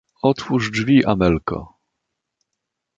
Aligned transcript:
"otwórz 0.21 0.71
drzwi, 0.71 1.05
Amelko!" 1.05 1.73